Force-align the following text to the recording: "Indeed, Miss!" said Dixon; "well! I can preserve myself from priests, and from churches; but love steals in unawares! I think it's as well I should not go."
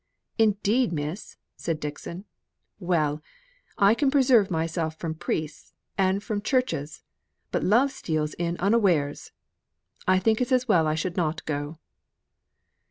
"Indeed, 0.39 0.91
Miss!" 0.91 1.37
said 1.55 1.79
Dixon; 1.79 2.25
"well! 2.79 3.21
I 3.77 3.93
can 3.93 4.09
preserve 4.09 4.49
myself 4.49 4.95
from 4.97 5.13
priests, 5.13 5.75
and 5.95 6.23
from 6.23 6.41
churches; 6.41 7.03
but 7.51 7.63
love 7.63 7.91
steals 7.91 8.33
in 8.39 8.57
unawares! 8.57 9.31
I 10.07 10.17
think 10.17 10.41
it's 10.41 10.51
as 10.51 10.67
well 10.67 10.87
I 10.87 10.95
should 10.95 11.17
not 11.17 11.45
go." 11.45 11.77